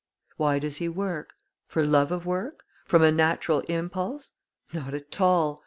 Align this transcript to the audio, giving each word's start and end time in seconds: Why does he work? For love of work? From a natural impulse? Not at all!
Why 0.37 0.57
does 0.57 0.77
he 0.77 0.89
work? 0.89 1.35
For 1.67 1.85
love 1.85 2.11
of 2.11 2.25
work? 2.25 2.63
From 2.85 3.03
a 3.03 3.11
natural 3.11 3.59
impulse? 3.69 4.31
Not 4.73 4.95
at 4.95 5.21
all! 5.21 5.59